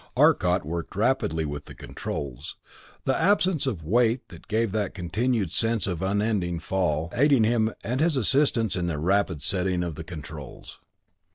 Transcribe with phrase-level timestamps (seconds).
[0.17, 2.57] Arcot worked rapidly with the controls,
[3.05, 7.71] the absence of weight that gave that continued sense of an unending fall, aiding him
[7.83, 10.79] and his assistants in their rapid setting of the controls.